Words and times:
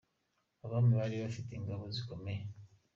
Abami 0.65 0.91
bari 0.99 1.15
bafite 1.23 1.51
ingabo 1.55 1.83
zikomeye. 1.95 2.41